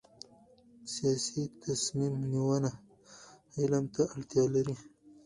[0.93, 2.71] سیاسي تصمیم نیونه
[3.59, 4.75] علم ته اړتیا لري